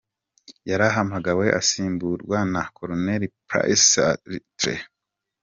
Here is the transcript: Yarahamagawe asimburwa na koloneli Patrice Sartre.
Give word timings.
Yarahamagawe 0.69 1.45
asimburwa 1.59 2.37
na 2.53 2.61
koloneli 2.75 3.27
Patrice 3.47 3.83
Sartre. 3.91 4.75